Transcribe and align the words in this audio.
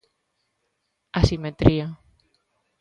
Asimetría. 1.19 1.87